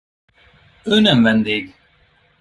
Ő 0.83 0.99
nem 0.99 1.23
vendég. 1.23 1.75